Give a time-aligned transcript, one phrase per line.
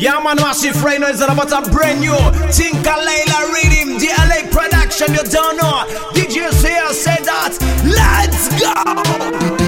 [0.00, 2.12] Yeah, man, massive right now is about a brand new
[2.50, 5.84] Tinka Layla Rhythm, DLA production, you don't know.
[6.14, 7.58] Did you see I said that?
[7.84, 9.59] Let's go!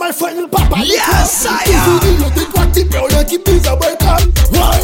[0.00, 3.08] Ma fwen l pa pali kwa Tou founi l ou de kwa Ti pe ou
[3.12, 4.16] l an ki pou zaboy kwa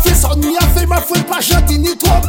[0.04, 2.20] Fesan mi a fwen ma fwen pa chanti ni trom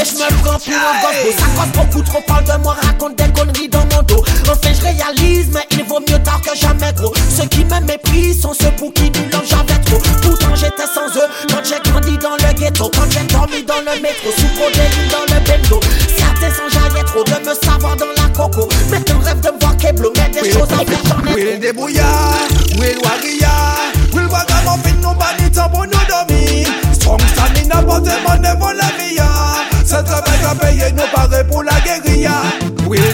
[0.00, 3.14] Et je me prends plus en gosse Ça cause beaucoup trop, parle de moi, raconte
[3.16, 6.92] des conneries dans mon dos Enfin je réalise, mais il vaut mieux tard que jamais
[6.96, 10.88] gros Ceux qui me méprisent sont ceux pour qui nous j'en jamais trop Pourtant j'étais
[10.92, 14.58] sans eux, quand j'ai grandi dans le ghetto Quand j'ai dormi dans le métro, sous
[14.58, 18.98] protéine dans le bendo Certains sans jamais trop de me savoir dans la coco Mais
[18.98, 21.60] Maintenant rêve de me voir bleu, mais des choses en faire j'en ai trop Will
[21.60, 22.48] débrouillard,
[22.80, 28.42] Will warrior Will wagamon, fin nous en bon nous dormir Strong standing up, but them
[28.42, 28.74] never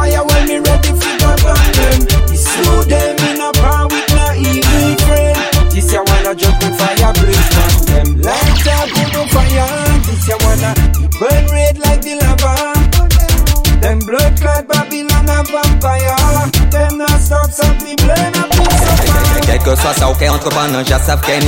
[19.65, 20.09] que soit ça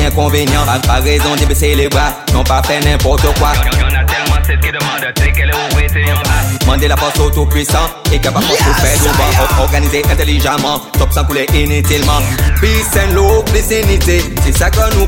[0.06, 3.52] inconvénient pas raison de baisser les bras, non pas fait n'importe quoi
[6.88, 12.20] la force au tout-puissant et capable de intelligemment, top sans couler inutilement
[12.58, 15.06] Peace and love, c'est ça que nous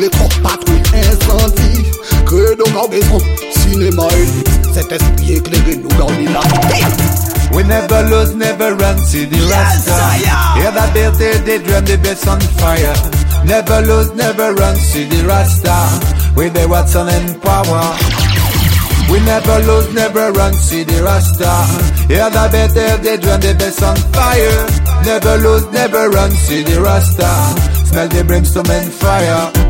[0.00, 1.84] Les troupes patrouillent, incendie.
[2.26, 3.18] Que nos maison,
[3.62, 6.40] cinéma élite, cet esprit éclairé nous garde la
[7.56, 9.94] We never lose, never run, see the Rasta.
[10.58, 12.92] Hear that hear they dream the best on fire.
[13.44, 15.72] Never lose, never run, see the Rasta.
[16.34, 17.96] With the Watson and power.
[19.10, 21.50] We never lose, never run, see the Rasta.
[22.08, 24.66] Hear the better, they dream the best on fire.
[25.04, 27.28] Never lose, never run, see the Rasta.
[27.86, 29.63] Smell the brimstone and fire.